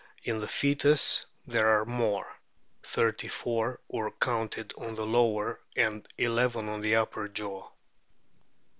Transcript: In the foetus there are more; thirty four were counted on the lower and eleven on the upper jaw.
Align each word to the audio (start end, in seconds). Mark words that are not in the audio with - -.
In 0.23 0.39
the 0.39 0.47
foetus 0.47 1.27
there 1.45 1.67
are 1.79 1.85
more; 1.85 2.25
thirty 2.81 3.27
four 3.27 3.79
were 3.87 4.09
counted 4.09 4.73
on 4.75 4.95
the 4.95 5.05
lower 5.05 5.59
and 5.75 6.07
eleven 6.17 6.67
on 6.69 6.81
the 6.81 6.95
upper 6.95 7.27
jaw. 7.27 7.69